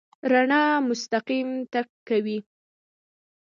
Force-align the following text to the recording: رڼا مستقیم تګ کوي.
رڼا 0.31 0.63
مستقیم 0.89 1.49
تګ 1.73 1.87
کوي. 2.07 2.37